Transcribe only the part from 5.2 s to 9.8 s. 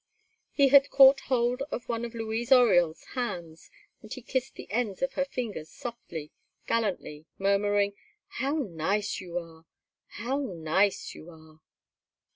fingers softly, gallantly, murmuring: "How nice you are!